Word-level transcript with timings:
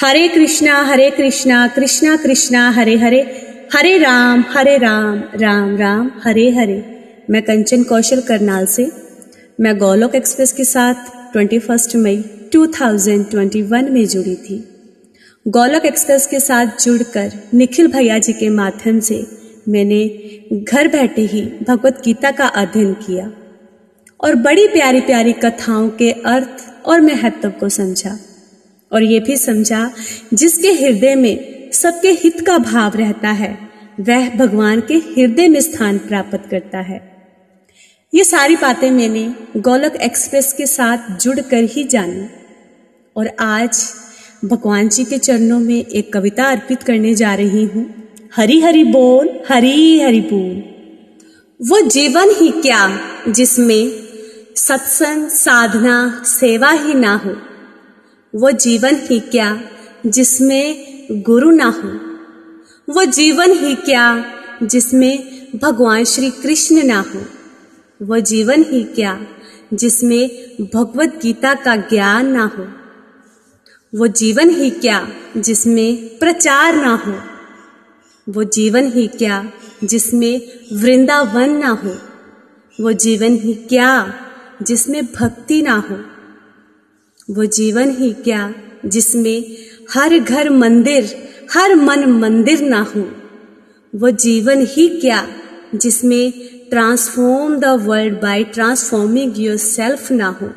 हरे 0.00 0.28
कृष्णा 0.28 0.82
हरे 0.82 1.10
कृष्णा 1.10 1.66
कृष्णा 1.66 2.16
कृष्णा, 2.16 2.70
हरे 2.70 2.96
हरे। 2.96 3.20
हरे 3.74 3.98
राम 3.98 4.44
हरे 4.48 4.78
राम 4.78 5.22
राम 5.36 5.76
राम, 5.76 6.10
हरे 6.24 6.50
हरे। 6.50 7.00
मैं 7.30 7.42
कंचन 7.42 7.82
कौशल 7.82 8.20
करनाल 8.20 8.66
से। 8.66 8.90
मैं 9.60 9.78
गोलोक 9.78 10.14
एक्सप्रेस 10.14 10.52
के 10.52 10.64
साथ 10.64 10.94
21 11.36 11.96
मई 11.96 12.16
2021 12.52 13.90
में 13.90 14.06
जुड़ी 14.06 14.34
थी। 14.34 14.68
गोलोक 15.48 15.86
एक्सप्रेस 15.86 16.26
के 16.26 16.40
साथ 16.40 16.66
जुड़कर 16.84 17.32
निखिल 17.54 17.86
भैया 17.86 18.18
जी 18.18 18.32
के 18.32 18.48
माध्यम 18.48 19.00
से 19.00 19.26
मैंने 19.68 20.08
घर 20.52 20.88
बैठे 20.88 21.22
ही 21.22 21.42
भगवत 21.68 22.02
गीता 22.04 22.30
का 22.30 22.46
अध्ययन 22.46 22.92
किया 22.92 23.32
और 24.20 24.34
बड़ी 24.34 24.68
प्यारी 24.68 25.00
प्यारी 25.00 25.32
कथाओं 25.32 25.88
के 25.88 26.10
अर्थ 26.10 26.86
और 26.86 27.00
महत्व 27.00 27.50
को 27.50 27.68
समझा। 27.68 28.18
और 28.92 29.02
ये 29.02 29.20
भी 29.20 29.36
समझा, 29.36 29.90
जिसके 30.34 30.68
हृदय 30.68 31.14
में 31.14 31.56
सबके 31.72 32.08
हित 32.08 32.40
का 32.46 32.58
भाव 32.58 32.92
रहता 32.96 33.28
है, 33.28 33.58
वह 34.00 34.30
भगवान 34.30 34.80
के 34.80 34.94
हृदय 34.94 35.48
में 35.48 35.60
स्थान 35.60 35.98
प्राप्त 35.98 36.50
करता 36.50 36.78
है। 36.78 37.16
ये 38.14 38.24
सारी 38.24 38.56
बातें 38.56 38.90
मैंने 38.90 39.34
गोलक 39.56 39.96
एक्सप्रेस 39.96 40.52
के 40.52 40.66
साथ 40.66 41.18
जुड़कर 41.18 41.64
ही 41.64 41.84
जानी। 41.84 42.26
और 43.16 43.30
आज 43.40 43.86
भगवान 44.44 44.88
जी 44.88 45.04
के 45.04 45.18
चरणों 45.18 45.60
में 45.60 45.84
एक 45.84 46.12
कविता 46.12 46.44
अर्पित 46.44 46.82
करने 46.82 47.14
जा 47.14 47.34
रही 47.34 47.64
हूँ। 47.64 48.08
हरी 48.36 48.60
हरि 48.60 48.84
बोल 48.84 49.40
हरी 49.48 50.00
हरि 50.00 50.20
बोल। 50.20 50.76
वो 51.68 51.80
जीवन 51.80 52.28
ही 52.28 52.50
क्या 52.50 53.00
जिसमें 53.28 53.92
सत्संग, 54.56 55.28
साधना, 55.28 56.22
सेवा 56.26 56.70
ही 56.70 56.94
ना 56.94 57.14
हो। 57.16 57.36
वो 58.34 58.50
जीवन 58.50 58.94
ही 58.94 59.20
क्या 59.20 59.60
जिसमें 60.06 60.86
गुरु 61.12 61.50
ना 61.50 61.64
हो? 61.64 61.90
वो 62.92 63.04
जीवन 63.04 63.52
ही 63.52 63.74
क्या 63.74 64.24
जिसमें 64.62 65.46
भगवान 65.58 66.04
श्री 66.04 66.30
कृष्ण 66.30 66.82
ना 66.82 67.00
हो? 67.00 67.22
वो 68.02 68.18
जीवन 68.18 68.62
ही 68.62 68.84
क्या 68.84 69.26
जिसमें 69.74 70.30
भगवत 70.74 71.18
गीता 71.22 71.54
का 71.54 71.76
ज्ञान 71.76 72.26
ना 72.26 72.44
हो? 72.44 72.68
वो 73.98 74.06
जीवन 74.06 74.50
ही 74.50 74.70
क्या 74.70 75.08
जिसमें 75.36 76.18
प्रचार 76.18 76.74
ना 76.74 76.94
हो? 76.94 77.20
वो 78.28 78.44
जीवन 78.44 78.92
ही 78.92 79.06
क्या 79.06 79.52
जिसमें 79.84 80.40
वृंदावन 80.72 81.50
ना 81.50 81.68
हो? 81.68 81.96
वो 82.80 82.92
जीवन 82.92 83.36
ही 83.36 83.54
क्या 83.54 84.14
जिसमें 84.62 85.06
भक्ति 85.06 85.62
ना 85.62 85.76
हो? 85.90 86.15
वो 87.30 87.44
जीवन 87.44 87.90
ही 87.90 88.12
क्या 88.12 88.54
जिसमें 88.86 89.56
हर 89.94 90.18
घर 90.18 90.50
मंदिर, 90.50 91.28
हर 91.52 91.74
मन 91.74 92.04
मंदिर 92.10 92.60
ना 92.60 92.80
हो। 92.80 93.10
वो 93.94 94.10
जीवन 94.10 94.66
ही 94.66 94.88
क्या 94.88 95.28
जिसमें 95.74 96.32
transform 96.70 97.56
the 97.56 97.64
world 97.64 98.14
by 98.14 98.44
transforming 98.44 99.32
yourself 99.56 100.12
ना 100.12 100.38
हो। 100.42 100.50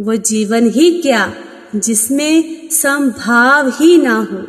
वो 0.00 0.16
जीवन 0.16 0.70
ही 0.70 1.02
क्या 1.02 1.34
जिसमें 1.76 2.68
संभाव 2.70 3.68
ही 3.68 3.98
ना 3.98 4.16
हो। 4.16 4.44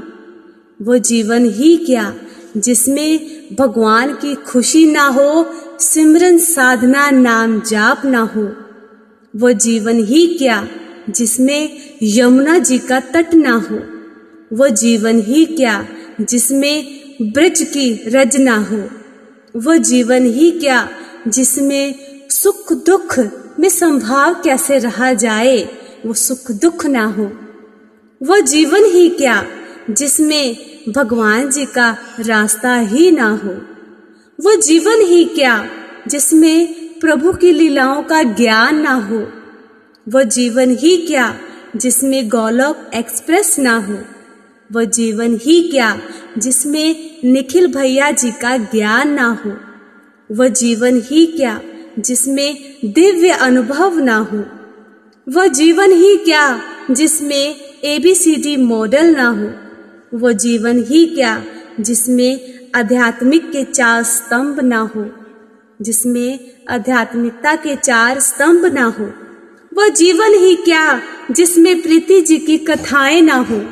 वो 0.81 0.97
जीवन 0.97 1.46
ही 1.46 1.78
क्या 1.78 2.14
जिसमें 2.58 3.20
भगवान 3.56 4.14
की 4.14 4.36
खुशी 4.36 4.91
ना 4.91 5.06
हो, 5.08 5.46
सिमरन 5.80 6.38
साधना 6.38 7.09
नाम 7.09 7.62
जाप 7.62 8.02
ना 8.06 8.22
हो। 8.22 8.52
वो 9.36 9.52
जीवन 9.52 10.03
ही 10.03 10.28
क्या 10.38 10.68
जिसमें 11.10 11.78
यमुना 12.04 12.58
जी 12.58 12.78
का 12.78 13.00
तट 13.00 13.34
ना 13.34 13.54
हो, 13.54 13.80
वो 14.58 14.68
जीवन 14.68 15.20
ही 15.20 15.46
क्या 15.46 15.88
जिसमें 16.22 17.02
ब्रज 17.22 17.62
की 17.64 18.04
रज 18.08 18.38
ना 18.38 18.58
हो? 18.58 18.90
वो 19.56 19.78
जीवन 19.78 20.26
ही 20.26 20.52
क्या 20.52 20.90
जिसमें 21.28 21.96
सुख 22.30 22.74
दुख 22.74 23.20
में 23.60 23.70
संभाव 23.70 24.34
कैसे 24.34 24.78
रहा 24.78 25.14
जाए, 25.14 25.70
वो 26.06 26.14
सुख 26.14 26.52
दुख 26.52 26.86
ना 26.86 27.06
हो? 27.06 27.32
वो 28.24 28.40
जीवन 28.40 28.86
ही 28.86 29.10
क्या 29.10 29.46
जिसमें 29.90 30.58
भगवान 30.90 31.50
जी 31.50 31.66
का 31.66 31.98
रास्ता 32.20 32.76
ही 32.76 33.12
ना 33.12 33.30
हो? 33.30 33.62
वो 34.40 34.62
जीवन 34.62 35.02
ही 35.02 35.26
क्या 35.26 35.70
जिसमें 36.08 36.74
प्रभु 37.00 37.34
की 37.34 37.52
लीलाओं 37.52 38.04
का 38.04 38.24
ज्ञान 38.24 38.82
ना 38.82 38.94
हो? 38.94 39.41
वो 40.10 40.24
जीवन 40.24 40.72
ही 40.72 40.98
क्या 40.98 41.40
जिसमें 41.76 42.30
गोलोक 42.30 42.92
एक्सप्रेस 42.96 43.60
ना 43.60 43.78
हो? 43.78 43.98
वो 44.72 44.84
जीवन 44.84 45.36
ही 45.36 45.62
क्या 45.72 46.02
जिसमें 46.38 47.18
निखिल 47.26 47.68
भैया 47.68 48.12
जी 48.12 48.32
का 48.32 48.58
ज्ञान 48.58 49.10
ना 49.10 49.42
हो? 49.46 49.58
वो 50.36 50.48
जीवन 50.48 51.02
ही 51.02 51.26
क्या 51.26 51.62
जिसमें 52.00 52.78
दिव्य 52.86 53.30
अनुभव 53.30 54.00
ना 54.00 54.18
हो? 54.18 54.46
वो 55.30 55.48
जीवन 55.48 55.92
ही 55.92 56.18
क्या 56.18 56.62
जिसमें 56.92 57.56
एबीसीडी 57.84 58.58
मॉडल 58.58 59.16
ना 59.16 59.30
हो? 59.30 59.52
वो 60.18 60.32
जीवन 60.32 60.84
ही 60.84 61.06
क्या 61.06 61.44
जिसमें 61.80 62.60
आध्यात्मिक 62.76 63.52
के 63.52 63.64
चार 63.64 64.04
स्तंभ 64.04 64.60
ना 64.60 64.80
हो? 64.80 65.10
जिसमें 65.82 66.40
आध्यात्मिकता 66.70 67.56
के 67.56 67.76
चार 67.76 68.20
स्तंभ 68.20 68.66
ना 68.66 68.84
हो? 68.84 69.14
वो 69.81 69.88
जीवन 69.88 70.34
ही 70.34 70.56
क्या 70.56 71.02
जिसमें 71.31 71.81
प्रीति 71.81 72.22
जी 72.22 72.38
की 72.38 72.58
कथाएँ 72.58 73.22
ना 73.22 73.36
हो? 73.36 73.66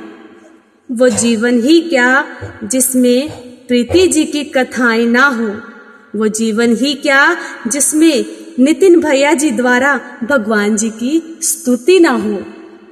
वो 0.92 1.10
जीवन 1.10 1.62
ही 1.62 1.82
क्या 1.82 2.26
जिसमें 2.64 3.30
प्रीति 3.68 4.08
जी 4.08 4.26
की 4.26 4.44
कथाएँ 4.44 5.06
ना 5.06 5.28
हो? 5.28 5.48
वो 6.16 6.28
जीवन 6.28 6.76
ही 6.76 6.94
क्या 6.94 7.38
जिसमें 7.68 8.26
नितिन 8.60 9.00
भैया 9.00 9.34
जी 9.34 9.52
द्वारा 9.52 10.02
भगवान 10.24 10.76
जी 10.76 10.90
की 10.90 11.40
स्तुति 11.42 12.00
ना 12.00 12.10
हो? 12.10 12.44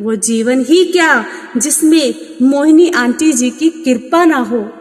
वो 0.01 0.15
जीवन 0.15 0.61
ही 0.61 0.85
क्या 0.85 1.25
जिसमें 1.57 2.15
मोहिनी 2.41 2.89
आंटी 2.89 3.33
जी 3.33 3.49
की 3.49 3.69
कृपा 3.69 4.25
ना 4.25 4.37
हो? 4.37 4.71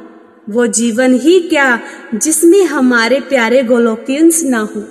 वो 0.51 0.67
जीवन 0.67 1.15
ही 1.15 1.41
क्या 1.41 1.81
जिसमें 2.15 2.65
हमारे 2.65 3.21
प्यारे 3.21 3.63
गोलोकियंस 3.63 4.45
ना 4.45 4.59
हो? 4.59 4.85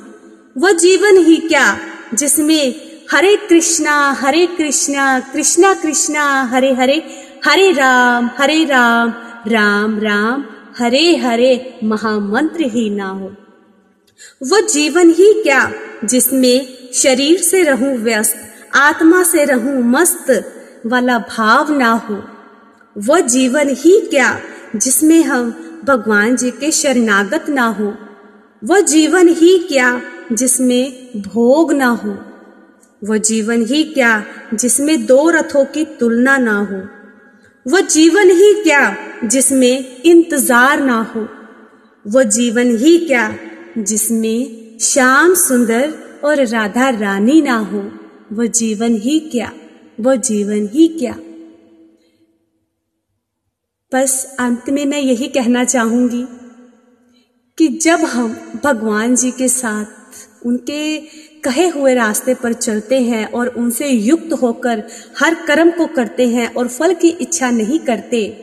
वो 0.57 0.72
जीवन 0.72 1.17
ही 1.17 1.38
क्या 1.38 1.78
जिसमें 2.13 2.94
हरे 3.11 3.35
कृष्णा 3.35 4.11
हरे 4.11 4.45
कृष्णा 4.45 5.19
कृष्णा 5.19 5.73
कृष्णा, 5.73 6.43
हरे 6.43 6.73
हरे 6.73 7.05
हरे 7.45 7.71
राम 7.71 8.29
हरे 8.38 8.66
राम 8.66 9.13
राम 9.47 9.99
राम, 9.99 10.45
हरे 10.79 11.16
हरे, 11.16 11.79
महामंत्र 11.83 12.61
ही 12.61 12.89
ना 12.89 13.07
हो 13.07 13.33
वो 14.43 14.67
जीवन 14.67 15.09
ही 15.09 15.43
क्या 15.43 15.72
जिसमें 16.03 16.78
शरीर 16.93 17.37
से 17.37 17.63
रहूँ 17.63 17.97
व्यस्त, 17.97 18.37
आत्मा 18.75 19.23
से 19.23 19.46
रहूँ 19.46 19.84
मस्त 19.84 20.53
वाला 20.85 21.17
भाव 21.19 21.72
ना 21.72 21.91
हो? 21.91 22.23
वो 22.97 23.19
जीवन 23.19 23.69
ही 23.69 23.99
क्या 23.99 24.40
जिसमें 24.75 25.23
हम 25.23 25.51
भगवान 25.85 26.35
जी 26.35 26.51
के 26.51 26.72
शरणागत 26.72 27.46
ना 27.49 27.67
हो? 27.67 27.96
वो 28.63 28.79
जीवन 28.81 29.28
ही 29.28 29.58
क्या 29.58 30.01
जिसमें 30.31 30.91
भोग 31.17 31.73
ना 31.73 31.87
हो? 31.87 32.17
वो 33.03 33.18
जीवन 33.18 33.66
ही 33.66 33.84
क्या 33.84 34.26
जिसमें 34.53 35.06
दो 35.06 35.30
रथों 35.30 35.66
की 35.66 35.86
तुलना 35.86 36.38
ना 36.38 36.59
हो? 36.59 36.88
वह 37.72 37.82
जीवन 37.82 38.30
ही 38.32 38.64
क्या 38.64 38.97
जिसमें 39.24 40.02
इंतज़ार 40.02 40.80
ना 40.80 41.02
हो? 41.02 41.28
वो 42.08 42.24
जीवन 42.24 42.78
ही 42.78 42.97
क्या 42.97 43.38
जिसमें 43.78 44.78
श्याम 44.82 45.34
सुंदर 45.34 45.94
और 46.24 46.46
राधा 46.46 46.90
रानी 46.90 47.42
ना 47.42 47.58
हो? 47.58 47.92
वह 48.32 48.46
जीवन 48.46 48.96
ही 48.96 49.20
क्या? 49.20 49.52
वह 50.00 50.16
जीवन 50.16 50.68
ही 50.74 50.88
क्या? 50.88 51.16
बस 53.94 54.36
अंत 54.40 54.70
में 54.70 54.86
मैं 54.86 55.00
यही 55.00 55.28
कहना 55.28 55.64
चाहूँगी 55.64 56.26
कि 57.58 57.68
जब 57.68 58.00
हम 58.00 58.62
भगवान 58.64 59.16
जी 59.16 59.32
के 59.32 59.47
साथ 59.47 60.04
उनके 60.46 60.97
कहे 61.44 61.68
हुए 61.68 61.94
रास्ते 61.94 62.34
पर 62.34 62.53
चलते 62.53 63.02
हैं 63.02 63.32
और 63.32 63.47
उनसे 63.47 63.88
युक्त 63.88 64.34
होकर 64.34 64.84
हर 65.20 65.36
कर्म 65.36 65.72
को 65.72 65.86
करते 65.86 66.28
हैं 66.28 66.53
और 66.53 66.68
फल 66.68 66.94
की 66.94 67.09
इच्छा 67.09 67.50
नहीं 67.50 67.80
करते। 67.80 68.42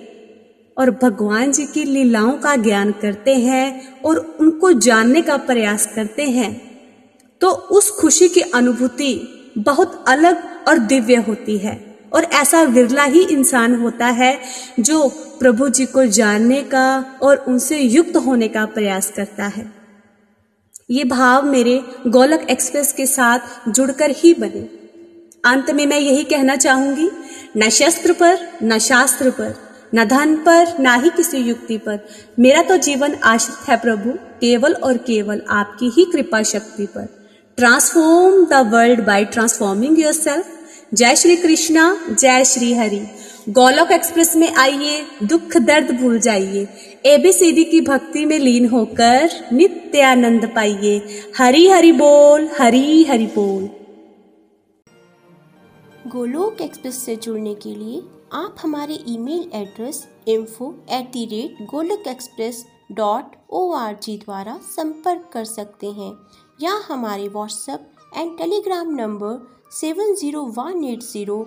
और 0.78 0.90
भगवान 0.90 1.52
जी 1.52 1.66
की 1.66 1.84
लीलाओं 1.84 2.32
का 2.32 2.56
ज्ञान 2.56 2.92
करते 2.92 3.34
हैं 3.34 3.98
और 4.02 4.36
उनको 4.40 4.72
जानने 4.72 5.22
का 5.22 5.36
प्रयास 5.36 5.86
करते 5.94 6.22
हैं। 6.22 6.70
तो 7.40 7.50
उस 7.50 7.90
खुशी 7.90 8.28
की 8.28 8.40
अनुभूति 8.40 9.38
बहुत 9.58 10.04
अलग 10.08 10.42
और 10.68 10.78
दिव्य 10.78 11.14
होती 11.14 11.58
है 11.58 11.96
और 12.12 12.24
ऐसा 12.24 12.62
विरला 12.62 13.04
ही 13.04 13.24
इंसान 13.24 13.74
होता 13.74 14.06
है 14.06 14.38
जो 14.80 15.08
प्रभु 15.40 15.68
जी 15.68 15.86
को 15.86 16.04
जानने 16.04 16.60
का 16.62 17.18
और 17.22 17.36
उनसे 17.36 17.78
युक्त 17.78 18.16
होने 18.16 18.48
का 18.48 18.66
प्रयास 18.66 19.10
करता 19.10 19.46
है। 19.46 19.81
ये 20.92 21.04
भाव 21.04 21.44
मेरे 21.44 21.82
गोलक 22.06 22.46
एक्सप्रेस 22.50 22.92
के 22.92 23.06
साथ 23.06 23.38
जुड़कर 23.68 24.10
ही 24.10 24.34
बने। 24.34 24.60
अंत 25.44 25.70
में 25.70 25.86
मैं 25.86 25.98
यही 25.98 26.24
कहना 26.24 26.56
चाहूँगी, 26.56 27.10
न 27.56 27.68
शस्त्र 27.68 28.12
पर, 28.12 28.38
न 28.62 28.78
शास्त्र 28.78 29.30
पर, 29.30 29.54
न 29.94 30.04
धन 30.04 30.36
पर, 30.36 30.78
ना 30.80 30.94
ही 30.94 31.10
किसी 31.10 31.38
युक्ति 31.38 31.78
पर, 31.78 31.98
मेरा 32.38 32.62
तो 32.62 32.76
जीवन 32.76 33.14
आश्रित 33.14 33.68
है 33.68 33.76
प्रभु, 33.76 34.10
केवल 34.10 34.72
और 34.72 34.96
केवल 34.96 35.42
आपकी 35.50 35.88
ही 35.88 36.04
कृपा 36.04 36.42
शक्ति 36.42 36.86
पर। 36.86 37.08
Transform 37.56 38.44
the 38.44 38.52
world 38.52 39.06
by 39.06 39.24
transforming 39.24 40.00
yourself 40.12 40.46
जय 40.94 41.16
श्री 41.16 41.36
कृष्णा, 41.36 41.96
जय 42.10 42.44
श्री 42.44 42.74
हरि। 42.74 43.02
गोलोक 43.48 43.90
एक्सप्रेस 43.92 44.34
में 44.36 44.54
आइए, 44.54 45.00
दुख 45.22 45.56
दर्द 45.58 45.90
भूल 46.00 46.18
जाइए। 46.20 46.66
एबीसीडी 47.06 47.62
की 47.64 47.80
भक्ति 47.80 48.24
में 48.26 48.38
लीन 48.38 48.68
होकर 48.68 49.30
नित्य 49.52 50.02
आनंद 50.02 50.44
पाइए। 50.54 51.22
हरी 51.38 51.66
हरि 51.68 51.90
बोल, 51.92 52.48
हरी 52.60 53.02
हरि 53.04 53.26
बोल। 53.34 53.68
गोलोक 56.06 56.60
एक्सप्रेस 56.60 57.02
से 57.04 57.16
जुड़ने 57.16 57.54
के 57.54 57.74
लिए 57.74 58.02
आप 58.32 58.56
हमारे 58.62 58.98
email 59.08 59.50
address 59.54 60.06
info 60.28 60.74
at 60.90 61.10
the 61.12 61.24
rate 61.26 61.66
Golok 61.70 62.06
express 62.08 62.64
dot 62.92 63.36
O 63.50 63.70
R 63.72 63.96
G 64.02 64.16
द्वारा 64.18 64.58
संपर्क 64.76 65.28
कर 65.32 65.44
सकते 65.44 65.90
हैं 65.90 66.12
या 66.60 66.80
हमारे 66.88 67.28
WhatsApp 67.28 67.90
and 68.16 68.36
Telegram 68.38 68.94
number 68.94 69.40
seven 69.72 70.14
zero 70.14 70.42
one 70.56 70.84
eight 70.84 71.02
zero 71.02 71.46